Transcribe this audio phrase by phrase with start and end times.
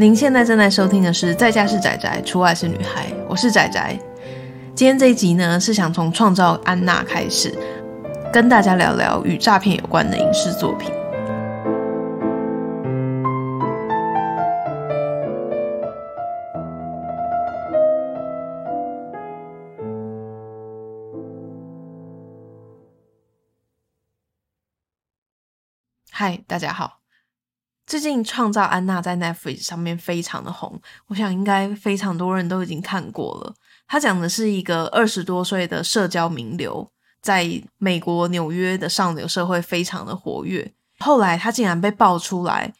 [0.00, 3.98] 您现在正在收听的是《在家是宅宅，出外是女孩》，我是宅宅。
[4.72, 7.52] 今天这一集呢，是想从创造安娜开始，
[8.32, 10.92] 跟大家聊聊与诈骗有关的影视作品。
[26.12, 27.00] 嗨，大家好。
[27.88, 33.54] 最近《创造安娜》在 Netflix 上面非常的红，我想应该非常多人都已经看过了。
[33.86, 36.86] 他讲的是一个二十多岁的社交名流，
[37.22, 40.70] 在美国纽约的上流社会非常的活跃。
[40.98, 42.74] 后来他竟然被爆出来，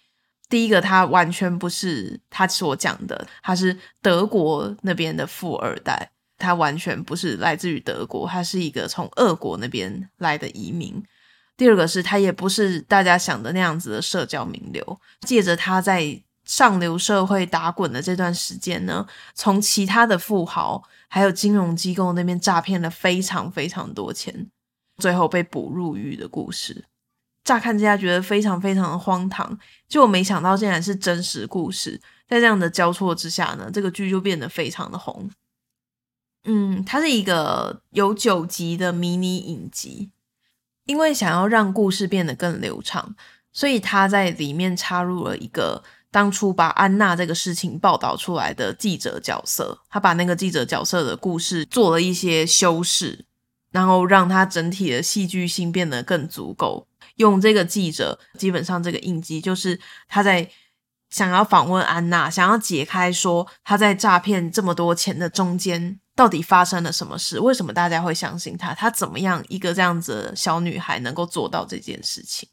[0.51, 11.03] 第一个他完全不是他所讲的，他是德国那边的富二代，他完全不是来自于德国，他是一个从俄国那边来的移民。
[11.59, 24.49] 第二个是他也不是大家想的那样子的社交名流，借着他在上流社会打滚的这段时间呢，从其他的富豪还有金融机构那边诈骗了非常非常多钱，
[24.99, 26.85] 最后被捕入狱的故事。
[27.43, 32.01] 乍看之下觉得非常非常的荒唐，就我没想到竟然是真实故事。
[32.29, 35.29] 在这样的交错之下呢，这个剧就变得非常的红。
[36.45, 40.13] 嗯，它是一个有九集的迷你影集。
[40.89, 43.15] 因为想要让故事变得更流畅，
[43.53, 49.79] 所以他在里面插入了一个当初把安娜这个事情报道出来的记者角色。
[49.91, 53.27] 他把那个记者角色的故事做了一些修饰，
[53.71, 56.87] 然后让他整体的戏剧性变得更足够。
[57.17, 60.51] 用这个记者，基本上这个印记就是他在
[61.11, 66.01] 想要访问安娜，想要解开说他在诈骗这么多钱的中间。
[66.19, 67.39] 到底发生了什么事？
[67.39, 68.75] 为什么大家会相信他？
[68.75, 72.49] 他怎么样一个这样子的小女孩能够做到这件事情？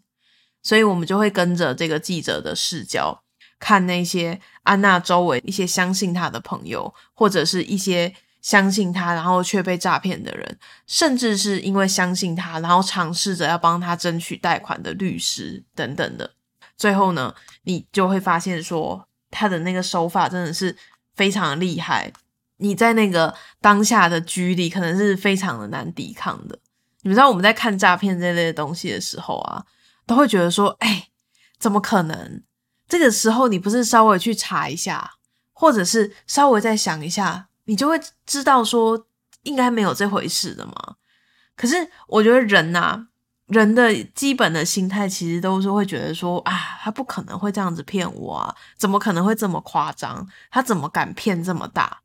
[0.61, 3.23] 所以我们就会跟着这个记者的视角，
[3.57, 16.35] 看那些安娜周围一些相信她的朋友，或者是一些相信她然后却被诈骗的人，甚至是因为相信她然后尝试着要帮她争取贷款的律师等等的。
[16.77, 17.33] 最后呢，
[17.63, 20.77] 你就会发现说，他的那个手法真的是
[21.15, 22.13] 非常厉害。
[22.57, 26.57] 你在那个当下的局里，可能是非常的难抵抗的。
[27.01, 29.63] 你们知道我们在看诈骗这类东西的时候啊，
[30.07, 31.09] 都会觉得说：“哎，
[31.59, 32.41] 怎么可能？”
[32.87, 35.11] 这个时候你不是稍微去查一下，
[35.53, 39.07] 或者是稍微再想一下，你就会知道说
[39.43, 40.95] 应该没有这回事的嘛。
[41.55, 41.75] 可是
[42.07, 43.07] 我觉得人呐，
[43.47, 50.27] 人的基本的心态其实都是会觉得说：“啊，他不可能会这样子骗我啊，怎么可能会这么夸张？
[50.49, 51.99] 他怎么敢骗这么大？”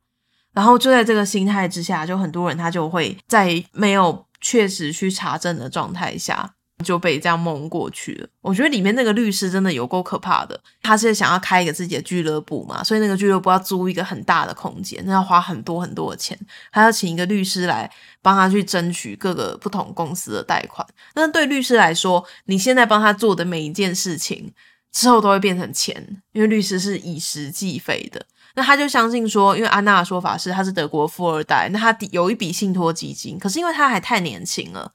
[0.53, 6.53] 然后就在这个心态之下，就很多人他就会在没有确实去查证的状态下
[6.83, 8.27] 就被这样蒙过去了。
[8.41, 16.37] 我觉得里面那个律师真的有够可怕的，他是想要开一个自己的俱乐部嘛，所以那个俱乐部要租一个很大的空间，那要花很多很多的钱，
[16.71, 17.89] 还要请一个律师来
[18.21, 20.85] 帮他去争取各个不同公司的贷款。
[21.13, 24.51] 那对律师来说，你现在帮他做的每一件事情
[24.91, 28.25] 之后都会变成钱，因为律师是以时计费的。
[28.55, 34.91] 那他就相信说，因为安娜的说法是他是德国富二代，那他有一笔信托基金，可是因为他还太年轻了，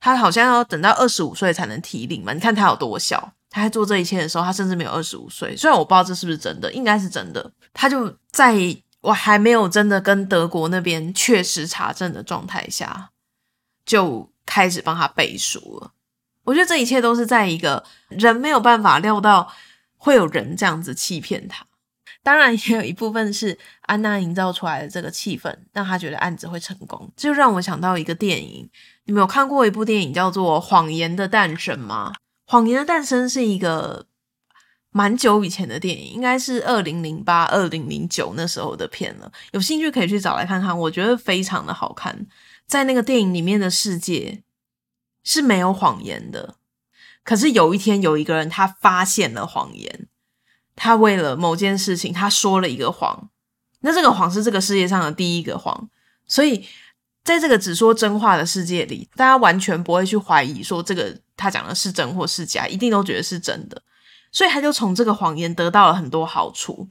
[0.00, 2.32] 他好像要等到二十五岁才能提领嘛。
[2.32, 5.56] 你看他有多小，他在做这一切的时候，他甚至没有二十五岁。
[5.56, 7.50] 虽然我不知道这是不是真的，应该是真的。
[7.72, 8.54] 他就在
[9.00, 13.10] 我还没有真的跟德国那边确实查证的状态下，
[13.84, 15.90] 就开始帮他背书了。
[16.44, 19.52] 我觉得这一切都是在一个人没有办法料到
[19.96, 21.66] 会有人这样子欺骗他。
[22.22, 27.12] 当然也有一部分是安娜营造出来的这个气氛，让她觉得案子会成功。
[27.16, 28.70] 这就让我想到一个电影，
[29.04, 32.12] 你们有看过一部电影叫做《谎言的诞生》吗？
[32.50, 34.06] 《谎言的诞生》是一个
[34.90, 39.32] 蛮久以前的电影，应该是二零零八、二零零九那时候的片了。
[39.50, 42.26] 有兴趣可以去找来看看，我觉得非常的好看。
[42.68, 44.42] 在那个电影里面的世界
[45.24, 46.54] 是没有谎言的，
[47.24, 50.06] 可是有一天有一个人他发现了谎言。
[50.74, 53.28] 他为了某件事情，他说了一个谎，
[53.80, 55.88] 那这个谎是这个世界上的第一个谎，
[56.26, 56.66] 所以
[57.24, 63.82] 在这个只说真话的世界里，大家完全不会去怀疑说这个他讲的是真或是假，一定都觉得是真的，
[64.30, 66.88] 所以他就从这个谎言得到了很多好处。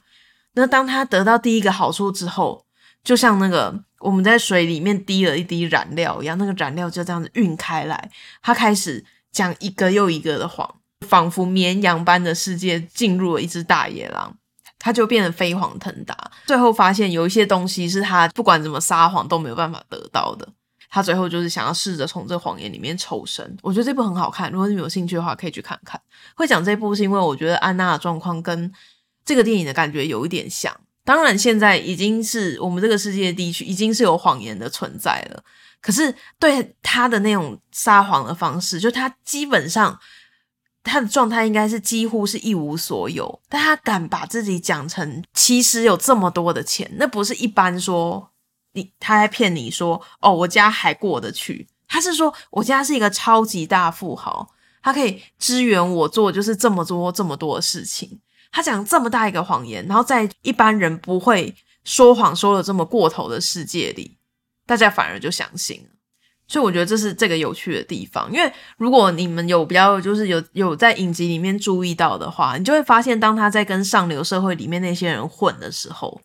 [0.53, 2.65] 那当他得到第一个好处之后，
[3.03, 8.11] 就像那个我们在水里面滴了一滴燃料一样，那个燃料就这样子晕开来，
[8.41, 10.80] 他开始讲一个又一个的谎。
[11.07, 14.35] 仿佛绵羊般的世界进入了一只大野狼，
[14.79, 16.15] 他就变得飞黄腾达。
[16.45, 20.47] 最后发现有一些东西是他不管怎么撒谎都没有办法得到的。
[20.93, 23.57] 他最后就是想要试着从这谎言里面抽身。
[23.61, 25.97] 我觉得这部很好看，如果你有兴趣的话，可以去看看。
[26.35, 28.69] 会讲这部是因为我觉得安娜的状况跟
[29.23, 30.75] 这个电影的感觉有一点像。
[31.05, 35.41] 当然，现在已经是我们这个世界地区已经是有谎言的存在了。
[35.81, 39.97] 可是对他的那种撒谎的方式，就他基本上
[40.83, 48.31] 他的状态应该是几乎是一无所有，但他敢把自己讲成其实有这么多的钱，那不是一般说
[48.73, 54.49] 你他在骗你说哦，我家还过得去，他是说我家是一个超级大富豪，
[54.81, 58.19] 他可以支援我做就是这么多这么多的事情。
[58.51, 61.55] 他讲这么大一个谎言，然后在一般人不会
[61.85, 64.17] 说谎说的这么过头的世界里，
[64.65, 65.89] 大家反而就相信了。
[66.51, 68.29] 所以我觉得这是这个有趣的地方。
[68.29, 76.19] 因为如果你们有比较就是有有在影集里面注意到的话，你就会发现，当他在跟上流社会里面那些人混的时候，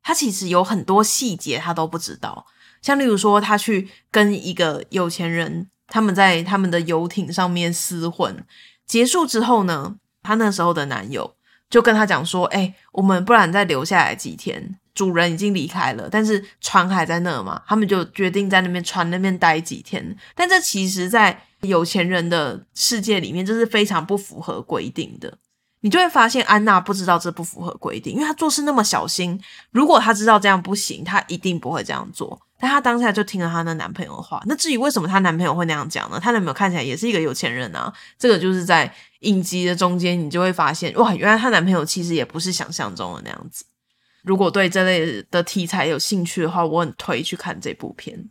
[0.00, 2.46] 他其实有很多细节他都不知道。
[2.80, 8.44] 像例如说，他去跟一个有钱人，他们在他们的游艇上面厮混，
[8.86, 11.34] 结束之后呢，他那时候的男友。
[11.68, 14.78] 就跟他讲说，哎、我们不然再留下来几天。
[14.94, 20.16] 主人已经离开了，但是船还在那嘛，他们就决定在那边船那边待几天。
[20.34, 25.38] 但这其实，在有钱人的世界里面，这是非常不符合规定的。
[25.80, 29.40] 你就会发现，安娜不知道这不符合规定，因为她做事那么小心。
[29.70, 32.40] 如果她知道这样不行，她一定不会这样做。
[32.58, 34.40] 但她当下就听了她的男朋友的话。
[34.46, 36.20] 那至于为什么她男朋友会那样讲呢？
[36.20, 37.92] 她男朋友看起来也是一个有钱人啊。
[38.18, 38.92] 这个就是在。
[39.22, 43.64] 影集的中间，你就会发现，哇，原来她男朋友其实也不是想象中的那样子。
[44.22, 48.30] 如果对这类的题材有兴趣的话，我很推去看这部片。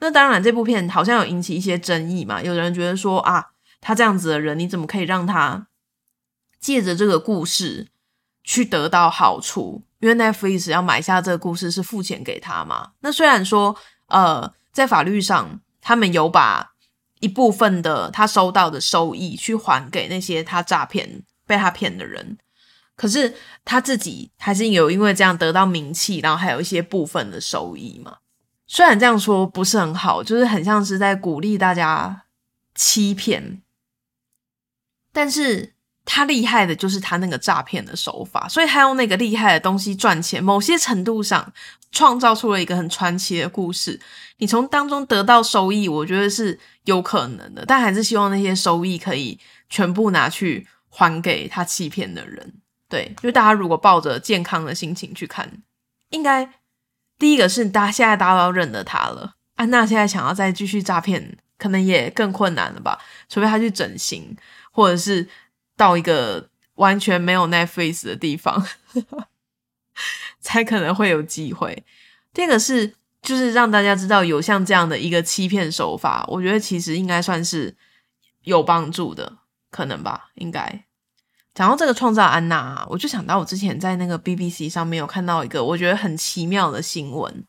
[0.00, 2.42] 那当然，这部片好像有引起一些争议嘛。
[2.42, 3.50] 有人觉得说啊，
[3.80, 5.68] 他这样子的人，你怎么可以让他
[6.58, 7.88] 借着这个故事
[8.42, 9.82] 去得到好处？
[10.00, 12.92] 因为 Netflix 要买下这个故事是付钱给他嘛。
[13.00, 13.76] 那虽然说，
[14.08, 16.72] 呃，在法律上他们有把。
[17.20, 22.36] 一部分的他收到的收益去还给那些他诈骗被他骗的人，
[22.96, 23.32] 可是
[23.64, 28.16] 他自己还是有因为这样得到名气，然后还有一些部分的收益嘛。
[28.66, 32.24] 虽然这样说不是很好，就是很像是在鼓励大家
[32.74, 33.62] 欺骗，
[35.12, 35.74] 但是。
[36.08, 41.52] 他厉害的就是他那个诈骗的手法，所以他用那个厉害的东西赚钱，某些程度上
[41.90, 44.00] 创造出了一个很传奇的故事。
[44.36, 52.54] 你从当中得到收益，我觉得是有可能的，但还是希望那些收益可以全部拿去还给他欺骗的人。
[52.96, 55.62] 对，就大家如果抱着健康的心情去看，
[56.10, 56.48] 应该
[57.18, 59.34] 第一个是大家现在大家都认得他了。
[59.56, 62.98] 安娜现在想要再继续诈骗，可能也更困难了吧？
[63.28, 64.36] 除非他去整形，
[64.70, 65.28] 或者是。
[65.78, 68.66] 到一个完全没有 Netflix 的地方，
[70.40, 71.84] 才可能会有机会。
[72.32, 77.76] 第二个是，就是让大家知道有像这样的一个欺骗手法，我觉得其实应该算是
[78.44, 79.36] 有帮助的，
[79.70, 80.30] 可能吧？
[80.36, 80.85] 应该。
[81.56, 87.44] 讲到这个创造安娜，我就想到我之前在那个 BBC 上面有看到一个我觉得很奇妙的新闻，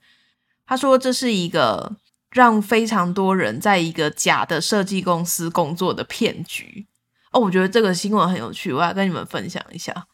[0.65, 1.94] 他说这是一个
[2.31, 6.88] 让非常多人在一个假的设计公司工作的骗局。
[7.33, 10.07] 哦，我觉得这个新闻很有趣，我要跟你们分享一下。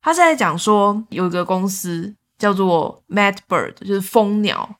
[0.00, 4.76] 他是在讲说，有一个公司叫做 Mad Bird，就是蜂鸟。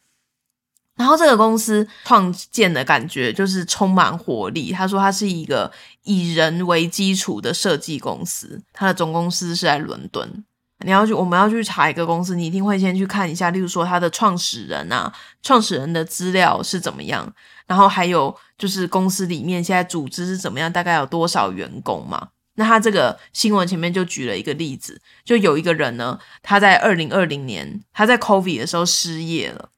[1.03, 4.71] 然后这个公司创建的感觉就是充满活力。
[4.71, 5.69] 他说，他是一个
[6.05, 10.45] 以人为基础的设计公司，他的总公司是在伦敦。
[10.85, 17.35] 你要去，我们要去查一个公司，你一定会先去看一下，例如说他的创始人啊，创始人的资料是怎么样，
[17.67, 22.29] 然后还有就是公司里面现在组织是怎么样，大概有多少员工嘛？
[22.55, 29.69] 那他这个新闻前面就举了一个例子，就有一个人呢，他在二零二零年他在 COVID 的时候失业了，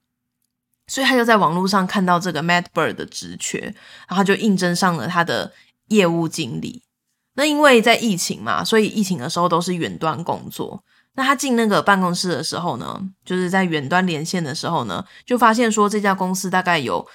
[0.86, 5.52] 所以他就在网络上看到这个 Mad Bird 的职缺，然后他就应征上了他的
[5.88, 6.82] 业务经理。
[7.36, 10.84] 那因为在疫情嘛，所以疫情的时候都是远端工作。
[11.16, 17.06] 那他进那个办公室的时候呢，就是在远端连线的时候呢，就发现说这家公司大概有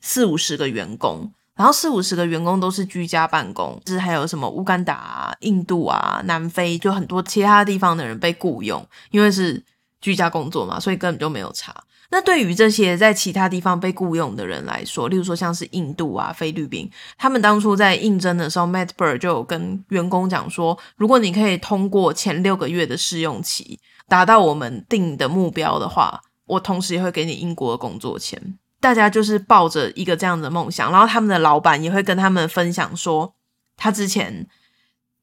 [0.00, 9.62] 四五十个员工，然后四五十个员工都是居家办公，就是还有什么乌干达、印度啊、南非，就很多其他地方的人被雇佣，因为是
[10.04, 11.74] 居家工作嘛，所以根本就没有差。
[12.10, 28.58] 那对于这些在其他地方被雇佣的人来说，例如说像是印度啊、菲律宾，他们当初在应征的时候，Matt Bird 就有跟员工讲说，如果你可以通过前六个月的试用期，达到我们定的目标的话，我同时也会给你英国的工作签。
[28.78, 33.34] 大家就是抱着一个这样的梦想，然后他们的老板也会跟他们分享说，
[33.78, 34.46] 他之前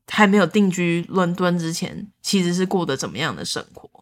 [0.08, 4.01] 还没有定居伦敦之前，其实是过得怎么样的生活。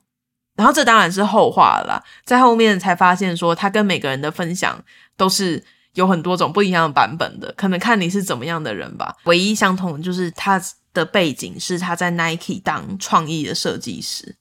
[0.59, 4.77] 然后这当然是后话了啦，在后面才发现说他跟每个人的分享
[5.15, 5.63] 都是
[5.93, 9.15] 有很多种不一样的版本的，可能看你是怎么样的人吧。
[9.23, 10.61] 唯一相同的就是他
[10.93, 14.35] 的背景是他在 Nike 当创意的设计师，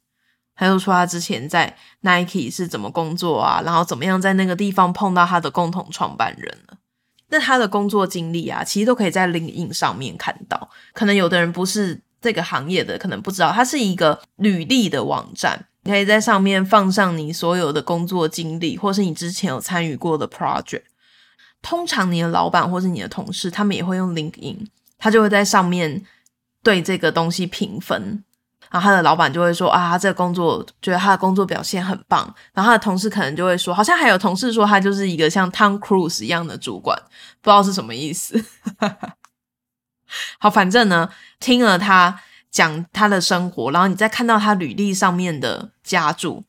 [0.57, 6.79] 他就说他之前在 Nike 是怎么工作啊，然后怎么样在那个地方碰到他的共同创办人了。
[7.29, 10.69] 那他的工作经历啊，其实都可以在领印上面看到。
[10.93, 20.83] 可能有的人不是这个行业的，可能不知道，它是一个履历的网站，可以在上面放上你所有的工作经历，或是你之前有参与过的 project。
[21.61, 24.67] 通常你的老板或是你的同事，他们也会用 LinkedIn，
[24.99, 26.05] 他就会在上面
[26.63, 28.23] 对这个东西评分。
[28.71, 32.23] 然后他的老板就会说啊，他这个工作觉得他的工作表现很棒。
[32.53, 36.97] 然后他的同事可能就会说，好像还有同事说他就是一个像 Tom Cruise 一样的主管，
[37.41, 38.45] 不知道是什么意思。
[40.39, 41.09] 好，反正呢，
[41.41, 46.45] 听了他讲他的生活，然后你再看到他履历上面的家注，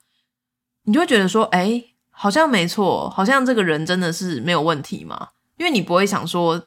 [0.84, 6.66] 你就会觉得说，哎，好像没错，好像这个人真的是没有问题嘛，因为你不会想说。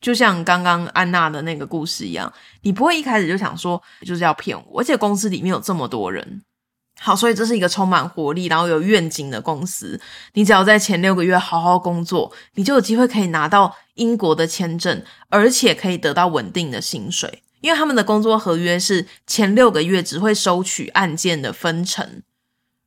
[0.00, 2.32] 就像刚刚安娜的那个故事一样，
[2.62, 6.40] 你不会一开始就想说就是要骗我，而且公司里面有这么多人，
[7.00, 10.00] 好，所以这是一个充满活力，然后有愿景的公司。
[10.34, 22.22] 你只要在前六个月好好工作，你就有机会可以拿到英国的签证，而且可以得到稳定的薪水，因为他们的工作合约是前六个月只会收取案件的分成，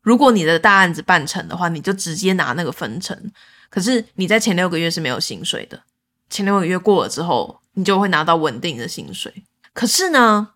[0.02, 3.32] 如果你的大案子办成的话，你就直接拿那个分成，
[3.70, 5.84] 可是你在前六个月是没有薪水的。
[6.30, 9.44] 前六个月过了之后，你就会拿到稳定的薪水。
[9.74, 10.54] 可是呢，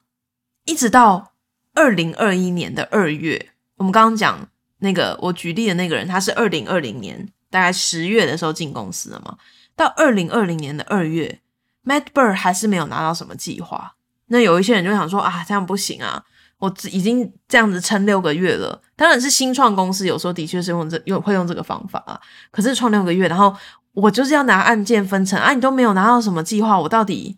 [0.64, 1.34] 一直到
[1.74, 4.48] 二零二一年的二月，我们刚刚讲
[4.80, 9.38] 那个我举例的那个人，他是二零二零年大概十月的时候进公司的嘛。
[9.76, 11.42] 到二零二零年的二月
[11.84, 13.95] ，Matt Bird 还是没有拿到什么计划。
[14.28, 16.24] 那有一些人就想说啊，这样不行啊，
[16.60, 18.82] 我已经这样子撑六个月了。
[18.96, 22.20] 当然是新创公司，有时候的确是用这用会用这个方法啊。
[22.52, 23.56] 可是创六个月，然后。
[23.96, 25.54] 我就是要拿案件分成啊！
[25.54, 27.38] 你都没有拿到什么计划，我到底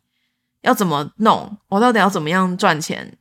[0.64, 1.56] 要怎么弄？
[1.70, 3.16] 我到底要怎么样赚钱？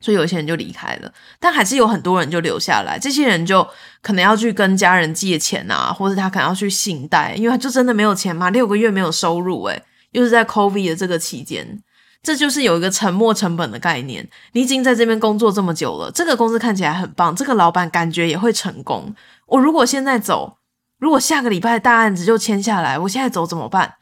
[0.00, 2.98] 所以有些人就离开了，但还是有很多人就留下来。
[2.98, 3.68] 这些人就
[4.00, 11.78] 可能要去跟家人借钱啊，或者他可能要去信贷，因为他就真的没有钱嘛，六个月没有收入，诶，又是在 COVID 的这个期间，
[12.24, 14.28] 这就是有一个沉没成本的概念。
[14.50, 19.14] 你已经在这边工作这么久了，这个公司看起来很棒，这个老板感觉也会成功。
[19.46, 20.56] 我如果现在走。
[20.98, 23.96] 如果下个礼拜大案子就签下来，我现在走怎么办？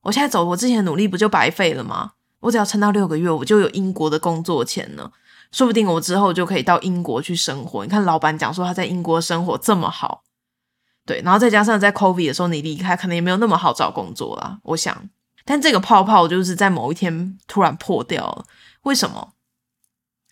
[0.00, 2.12] 我现在走，我之前努力不就白费了吗？
[2.40, 5.12] 我只要撑到六个月，我就有英国的工作钱了，
[5.52, 7.84] 说不定我之后就可以到英国去生活。
[7.84, 10.24] 你看，老板讲说他在英国生活这么好，
[11.06, 14.58] 对，然后再加上在 COVID 的时候你离开，可能也没有那么好找工作啦。
[14.64, 15.08] 我想，
[15.48, 18.44] 但这个泡泡就是在某一天突然破掉了，
[18.82, 19.32] 为什么？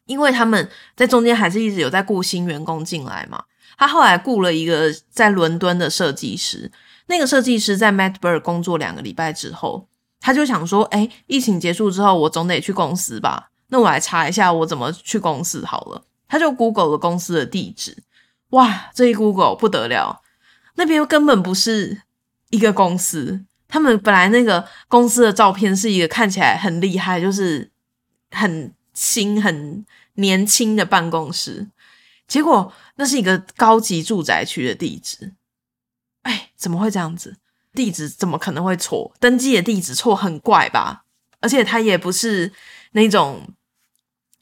[0.04, 3.44] 因为他们在中间还是一直有在雇新员工进来嘛。
[3.78, 6.70] 他后来雇了一个在伦敦的设计师，
[7.06, 9.88] 那个设计师在 Matt Bird 工作两个礼拜之后，
[10.20, 13.48] 他就想说：“诶，疫情结束之后，我总得去公司吧？
[13.68, 18.02] 那我来查一下我怎么去公司好了。”他就 Google 了公司的地址，
[18.50, 20.20] 哇，这一 Google 不得了，
[20.74, 22.02] 那边根本不是
[22.50, 27.70] 一个公司，他们本来那个公司的照片是一个看起来很厉害，就是
[28.30, 31.68] 很新、很年轻的办公室。
[32.28, 35.34] 结果那是一个高级住宅区的地址，
[36.22, 37.36] 哎，怎么会这样子？
[37.72, 39.14] 地址怎么可能会错？
[39.20, 41.04] 登记的地址错很怪吧？
[41.40, 42.50] 而且他也不是
[42.92, 43.46] 那种，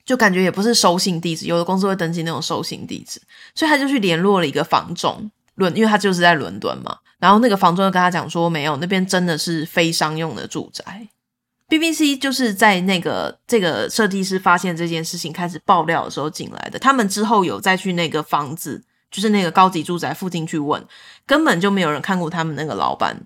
[0.04, 1.46] 就感觉也不是收信地址。
[1.46, 3.20] 有的公司会登记那种收信地址，
[3.54, 6.98] 所以他就去联络了一个房仲，伦，因为他就是在伦敦嘛。
[7.18, 11.08] 然后那个房东就跟他讲说，没有，那边真的是非商用的住宅。
[11.68, 16.78] BBC 就是在那个这个设计师发现这件事情开始爆料的时候进来的。
[16.78, 20.84] 他们之后有再去那个房子，就是那个高级住宅附近去问，
[21.26, 23.16] 根本就没有人看过他们那个老板，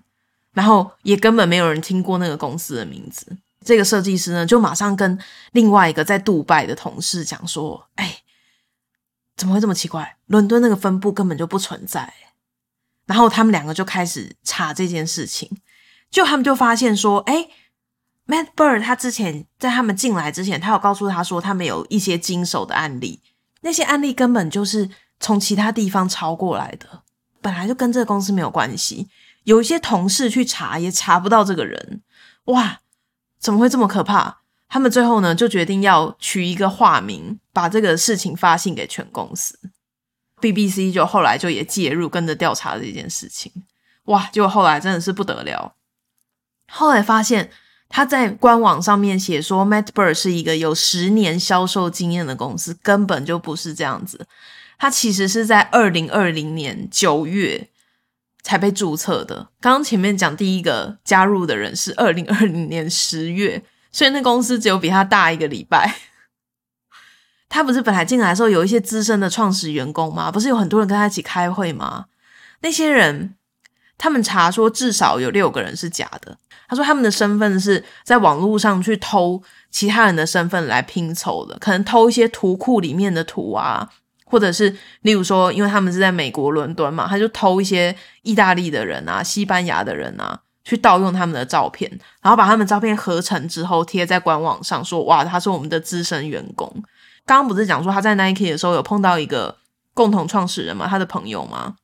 [0.53, 3.37] 然后也根本没有人听过那个公司的名字。
[3.65, 5.19] 这个设计师呢，就马上跟
[5.51, 8.19] 另外一个在杜拜的同事讲说：“哎，
[9.35, 10.15] 怎么会这么奇怪？
[10.27, 12.11] 伦敦那个分部根本就不存在。”
[13.09, 15.49] 然后他们两个就开始查这件事情，
[16.11, 17.49] 就他们就发现说：“哎。”
[18.29, 23.23] Matt Bird 他之前在他们进来之前，他有告诉他说他们有一些经手的案例，
[23.61, 24.87] 那些案例根本就是
[25.19, 27.01] 从其他地方抄过来的，
[27.41, 29.07] 本来就跟这个公司没有关系。
[29.45, 32.03] 有一些同事去查也查不到这个人，
[32.43, 32.81] 哇，
[33.39, 34.41] 怎么会这么可怕？
[34.67, 39.57] 他们最后呢就决定要取一个化名，把这个事情发信给全公司。
[40.41, 43.51] BBC 就后来就也介入跟着调查这件事情，
[44.05, 45.75] 哇，结果后来真的是不得了，
[46.67, 47.49] 后来发现。
[47.91, 54.27] 他在官网上面写说，Matt Bird 是一个有十年销售经验的公司，根本就不是这样子。
[54.77, 57.67] 他其实是在二零二零年九月
[58.43, 59.49] 才被注册的。
[59.59, 65.95] 刚刚前面讲第一个加入的人是二零二零年十月，所以那公司只有比他大一个礼拜。
[67.49, 70.31] 他不是本来进来的时候有一些资深的创始员工吗？
[70.31, 72.05] 不是有很多人跟他一起开会吗？
[72.61, 73.35] 那些人
[73.97, 76.37] 他们查说至少有六个人是假的。
[76.67, 79.41] 他说他们的身份是在网络上去偷
[79.71, 83.89] 其他人的身份来拼凑的，可能偷一些图库里面的图啊。
[84.31, 84.69] 或者是，
[85.01, 91.89] 例如说，因为他们是在美国伦敦嘛，他就偷一些意大利的人啊、西班牙的人啊，去盗用他们的照片，
[92.21, 96.71] 然后把他们照片合成之后贴在官网上，说哇，他是我们的资深员工。
[97.29, 99.59] 刚刚不是讲说他在 Nike 的时候有碰到一个
[99.93, 101.75] 共同创始人嘛，他的朋友吗？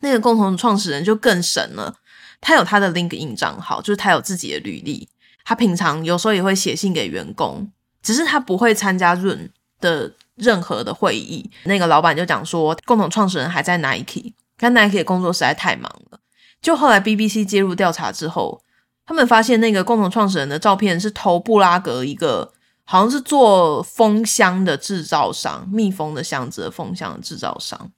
[0.00, 1.94] 那个共同创始人就更神了，
[2.42, 5.08] 他有他的 LinkedIn 账号，就是他有自己的履历，
[5.42, 9.48] 他平常有时候也会写信给员工，只是他不会参加 Zoom
[9.80, 10.12] 的。
[10.36, 16.18] 任何的会议，那个老板就讲说，共同创始人还在 Nike，但 Nike 的工作实在太忙了。
[16.62, 18.62] 就后来 BBC 介入调查之后，
[19.04, 27.90] 他们发现那个共同创始人的照片是偷布拉格一个好像是做蜂箱的制造商，蜜蜂的箱子的蜂箱的制造商。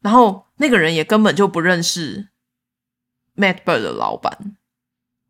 [0.00, 2.28] 然后那个人也根本就不认识
[3.36, 4.56] Matt Bird 的老板。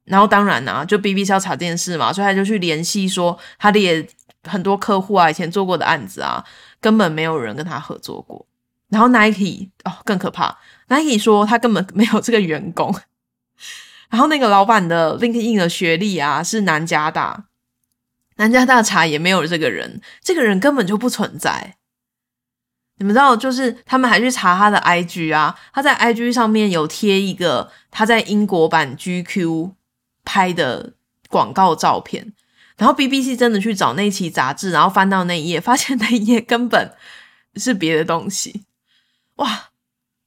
[0.05, 4.09] 然后当然啊，就 BBC 要查这件事嘛，所以他就去联系说他的。
[4.45, 6.43] 很多客户啊，以前做过的案子啊，
[6.81, 8.47] 根本没有人跟他合作过。
[8.88, 12.90] 然后 Nike 哦，更可怕，Nike 说他根本没有这个员工。
[14.09, 17.49] 然后那个老板的 LinkedIn 的学历啊是南加大，
[18.41, 21.77] 南加大查也没有这个人，这个人根本就不存在。
[22.97, 29.73] 你们知道，就是他们还去查他的 IG 啊，他在 IG 上面有贴一个他在英国版 GQ
[30.25, 30.95] 拍的
[31.29, 32.33] 广告照片。
[32.79, 36.95] 然后 BBC 真的去找那期杂志，然后翻到那一页，发现那一页根本
[37.57, 38.65] 是别的东西，
[39.37, 39.69] 哇，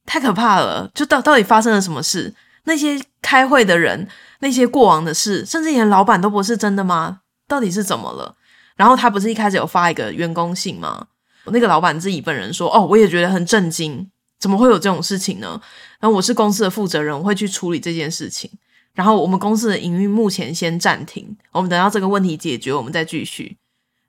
[0.06, 0.88] 太可怕了！
[0.94, 2.32] 就到到底发生了什么事？
[2.62, 7.22] 那些开会的人，那些过往的事，甚至连老板都不是真的吗？
[7.46, 8.36] 到底是怎么了？
[8.76, 11.06] 然后他不是一开始有发一个员工信吗？
[11.46, 15.60] 那个老板自己本人说：“哦，我也觉得很震惊，怎么会有这种事情呢？”
[16.00, 18.50] 然后我是公司的负责人，我会去处理这件事情。
[18.94, 23.58] 然后我们公司的营运目前先暂停，我们等到这个问题解决，我们再继续。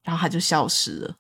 [0.03, 1.15] 然后他就消失了，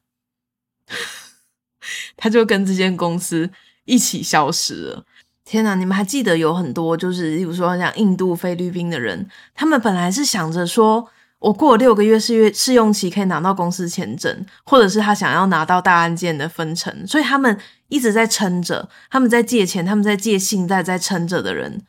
[2.15, 3.49] 他就跟这间公司
[3.85, 5.05] 一起消失了。
[5.43, 11.09] 天哪，你们还记得有很多就是，例如说像印度、菲律宾的人，他们本来是想着说，
[11.45, 17.55] 我过了六个月试月试用期可以拿到公司签证，或者是他想要拿到大案件的分成，所以他们
[17.87, 21.83] 一直在撑着，他们在借钱，他们在借信贷，在撑着的人。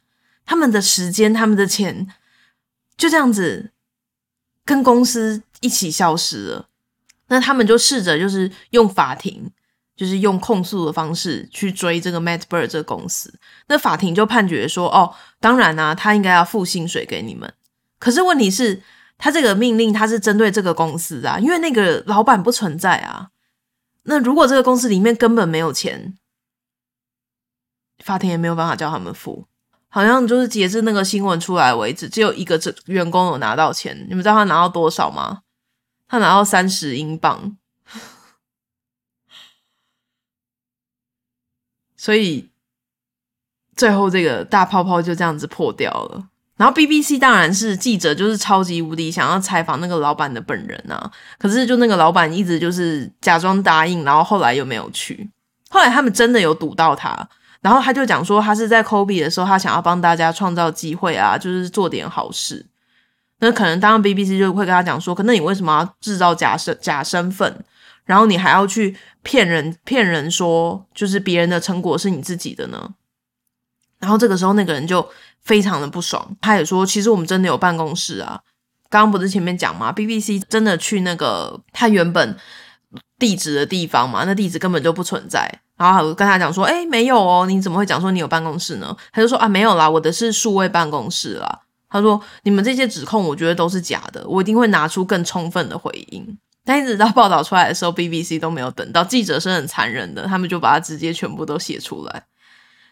[0.44, 2.06] 他们的时间，他们的钱，
[2.98, 3.70] 就这样子
[4.62, 6.68] 跟公司一起消失了。
[7.28, 9.50] 那他们就试着就是用法庭，
[9.96, 13.32] 就是用控诉的方式去追这个 Matt Bird 这个公司。
[13.68, 17.50] 那法庭就判决说：“哦，当然啊，他应该要付薪水给你们。
[17.98, 18.82] 可是问题是，
[19.18, 23.30] 他这个命令他是针对这个公司啊，因为那个老板不存在啊。
[24.04, 26.16] 那如果这个公司里面根本没有钱，
[28.04, 29.46] 法庭也没有办法叫他们付。”
[29.88, 33.96] 好像就是截至那个新闻出来为止，只有一个这员工有拿到钱。
[34.10, 35.42] 你们知道他拿到多少吗？
[36.06, 37.56] 他拿到三十英镑。
[41.96, 42.50] 所以
[43.74, 46.28] 最后这个大泡泡就这样子破掉了。
[46.56, 51.10] 然后 BBC 当然是记者，就是超级无敌想要采访那个老板的本人啊。
[51.38, 55.30] 可是就那个老板一直就是假装答应，然后后来又没有去。
[55.68, 57.28] 后来他们真的有堵到他。
[57.60, 62.64] 然后他就讲说，他是在 COVID 的时候，他想要帮大家创造机会啊，就是做点好事。
[63.40, 67.64] 那可能当然 BBC 就会跟他讲说，可能你为什么要制造假身假身份，
[68.04, 72.94] 然后你还要去骗人骗人说，就是别人的成果是你自己的呢？
[73.98, 75.06] 然后这个时候那个人就
[75.46, 78.40] 非常的不爽，他也说，其实我们真的有办公室啊。
[78.90, 82.36] 刚刚不是前面讲吗？BBC 真的去那个他原本
[83.18, 85.48] 地址的地方嘛，那地址根本就不存在。
[85.76, 88.96] 然后我跟他讲说，诶，没有哦，你怎么会讲说你有办公室呢？
[89.12, 91.60] 他就说啊，没有啦，我的是数位办公室啦。
[91.88, 96.38] 他说你们这些指控，我觉得都是假的，我一定会拿出更充分的回应。
[96.64, 102.24] 但一直到报道出来的时候，BBC 都没有等到，记者是很残忍的，他们就把它直接全部都写出来。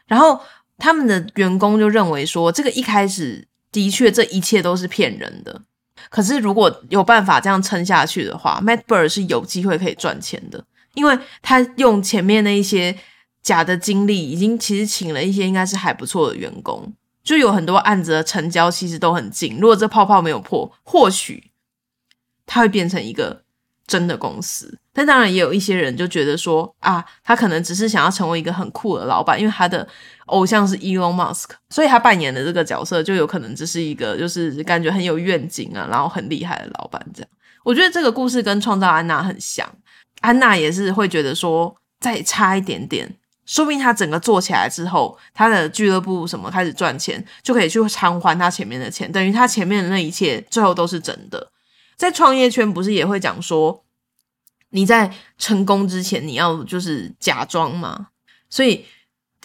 [0.07, 0.39] 然后
[0.79, 5.63] 他们的员工就认为说，这个一开始的确这一切都是骗人的。
[6.11, 10.65] 可是如果有办法这样撑下去的话，Matt Bird 是有机会可以赚钱的。
[10.95, 12.97] 因为他用前面那一些
[13.43, 19.59] 假的经历，已经其实请了一些应该是还不错的员工，就有很多案子的成交其实都很近。
[19.59, 21.51] 如果这泡泡没有破，或许
[22.47, 23.44] 他会变成一个
[23.87, 24.79] 真的公司。
[24.93, 29.87] 但当然也有一些人就觉得说啊，他可能只是想要成为一个很酷的老板，因为他的
[30.27, 37.29] 偶像是 Elon Musk，所以他扮演的这个角色就有可能只是一个就是感觉很有愿景啊，然后很厉害的老板这样。
[37.65, 39.69] 我觉得这个故事跟创造安娜很像，
[40.21, 43.17] 安娜也是会觉得说再差一点点。
[43.47, 51.47] 说不定他整个做起来之后，他的俱乐部什么开始赚钱，就可以去偿还他前面的钱，等于他前面的那一切最后都是真的。
[51.97, 53.85] 在创业圈不是也会讲说，
[54.71, 58.09] 你在成功之前你要就是假装吗？
[58.49, 58.85] 所以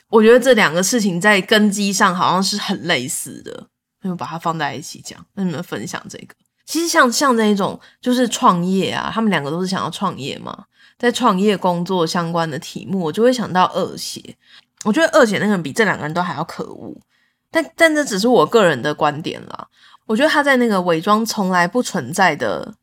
[0.09, 3.67] 我觉得这两个事情在根基上好像是很类似的，
[4.01, 6.35] 那就把它放在一起讲，跟你们分享这个。
[6.65, 10.65] 其实像像那种就是创业啊，他们两个都是想要创业嘛。
[10.99, 14.35] 在创业工作相关的题目，我就会想到恶血。
[14.83, 16.93] 我觉得恶血那个人比这两个人都还要可恶，
[17.49, 19.67] 但但这只是我个人的观点啦。
[20.09, 22.73] 我觉得他在那个伪装从来不存在的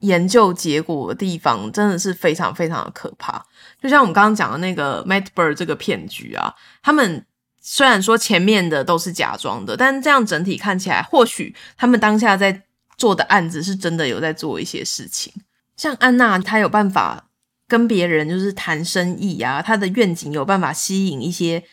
[0.00, 3.46] 研究结果的地方，真的是非常非常的可怕。
[3.80, 6.52] 就像我们刚刚讲的那个 Matt Bird 这个骗局啊，
[6.82, 7.24] 他们
[7.62, 12.64] 虽然说前面的都是假装的，但这样整体看起来，或许他们当下在
[12.98, 15.32] 做的案子是真的有在做一些事情。
[15.76, 17.22] 像安娜，她有办法。
[17.68, 21.64] 跟别人就是谈生意啊，她的愿景有办法吸引一些，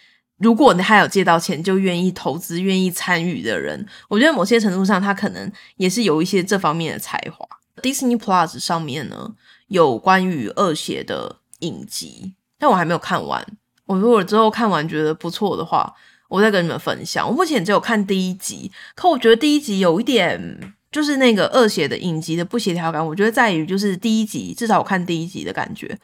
[0.43, 3.83] 如果他有借到钱就愿意投资、愿意参与的人。
[4.09, 7.47] 我觉得某些程度上，他可能也是有一些这方面的才华。
[7.81, 9.33] Disney Plus 上面呢，
[9.69, 13.43] 有关于恶血的影集，但我还没有看完。
[13.85, 15.93] 我如果之后看完觉得不错的话，
[16.27, 17.27] 我再跟你们分享。
[17.27, 20.75] 我目前只有看第一集，可我觉得第一集有一点。
[20.93, 25.97] 就是那个恶血的影集的不协调感，我觉得在于就是第一集，至少我看第一集的感觉，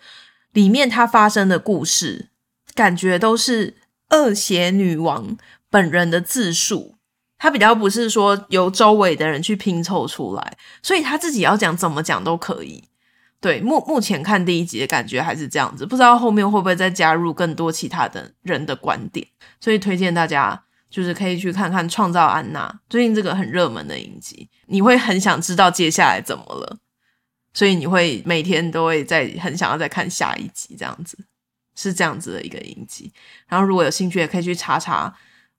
[0.54, 2.30] 里面它发生的故事，
[2.74, 3.76] 感觉都是
[4.10, 5.38] 恶血女王
[5.70, 6.96] 本人的自述，
[7.38, 12.86] 她比较不是说由周围的人去拼凑出来，所以她自己要讲怎么讲都可以。
[13.42, 19.26] 对，目目前看第一集的感觉还是这样子，不知道后面会不会再加入更多其他的人的观点，
[19.60, 20.64] 所以推荐大家。
[20.92, 26.80] 就是可以去看看《创造安娜》，最近这个很热门的影集，你会很想知道接下来怎么了，
[27.54, 31.16] 所以你会每天都会在很想要再看下一集，这样子
[31.82, 33.12] 是这样子的一个影集。
[33.48, 35.14] 然后如果有兴趣，也可以去查查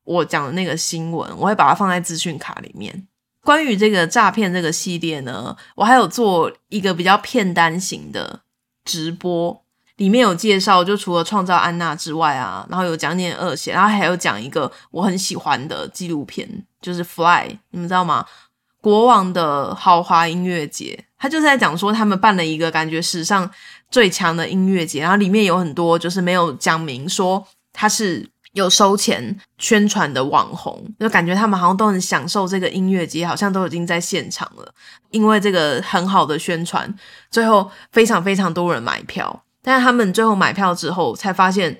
[0.04, 3.06] 我讲的那个新闻，我会把它放在资讯卡里面。
[3.42, 8.42] 关于这个诈骗这个系列呢，我还有做一个比较片单型的
[8.84, 9.64] 直播。
[9.96, 16.48] 里面有介绍，就除了创造安娜之外啊，然后有讲点恶血，然后还有讲一个我很喜欢的纪录片，
[16.80, 18.24] 就是 Fly，你们知道吗？
[18.80, 23.50] 国王的豪华音乐节，他就是在讲说他们办了一个感觉史上
[23.90, 34.72] 最强的音乐节，然后里面有很多就是没有讲明说他是有收钱宣传的网红，就感觉他们好像都很享受这个音乐节，好像都已经在现场了，
[35.10, 36.92] 因为这个很好的宣传，
[37.30, 39.44] 最后非常非常多人买票。
[39.62, 41.78] 但是他们最后买票之后，才发现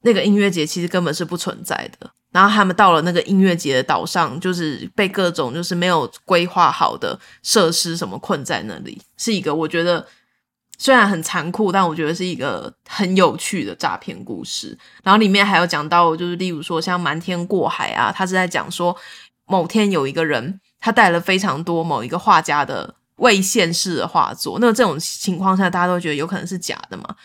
[0.00, 2.10] 那个音乐节其实根本是不存在的。
[2.30, 10.06] 然后他们到了那个音乐节的岛上，就是被各种就是没有规划好的设施什么困在那里，是一个我觉得
[10.78, 14.78] 虽然很残酷，但我觉得是一个很有趣的诈骗故事。
[15.02, 18.96] 然后里面还有讲到，就是例如说像瞒天过海啊，他是在讲说
[19.44, 22.94] 某天有一个人，他带了非常多某一个画家的。
[23.18, 27.16] 未现世的画作，那这种情况下，大家都觉得有可能是假的嘛？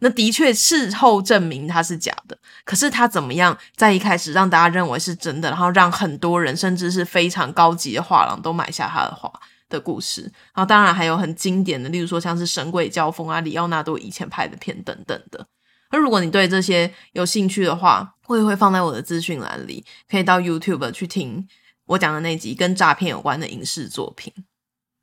[0.00, 9.32] 那的确事后证明他是假的，可是他怎么样在一开始让大家认为是真的，然后让很多人甚至是非常高级的画廊都买下他的画
[9.68, 15.46] 的故事，然后当然还有很经典的，例如说像是《神鬼交锋》啊，李奥纳多以前拍的片等等的。
[15.88, 21.46] 而如果你对这些有兴趣的话，我也会放在我的资讯栏里，可以到 YouTube 去听
[21.86, 24.32] 我讲的那集跟诈骗有关的影视作品。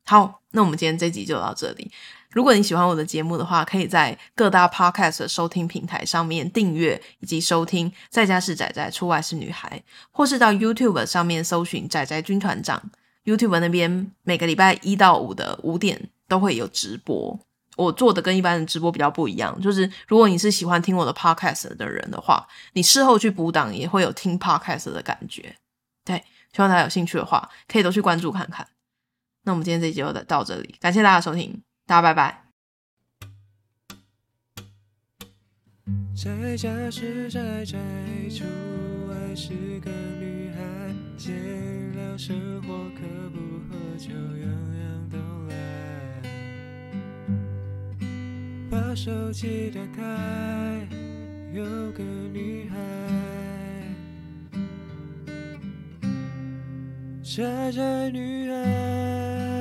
[0.04, 1.90] 好，那我们今天这集就到这里。
[2.30, 7.90] 如果你喜欢我的节目的话，可以在各大 Podcast 收听平台上面订阅以及收听。
[8.10, 12.90] 在家是仔仔，出外是女孩，或是到 YouTube 上面搜寻仔仔军团长。
[13.24, 17.38] YouTube 那边每个礼拜一到五的五点都会有直播。
[17.76, 25.56] 我做的跟一般的直播比较不一样，就是如果你是喜欢听我的 Podcast 的人的话，你事后去补档也会有听 Podcast 的感觉。
[26.04, 28.68] 对，希望大家有兴趣的话，可以都去关注看看。
[29.42, 32.44] 那我们今天这集就到这里，感谢大家收听，大家拜拜。
[36.14, 37.76] 在家是宅宅，
[39.08, 40.94] 外是个女孩，
[42.16, 44.48] 生活可不喝酒，样
[44.78, 45.54] 样都来。
[48.70, 50.86] 把手机打开，
[51.52, 52.76] 有个女孩，
[57.22, 59.53] 傻傻女孩。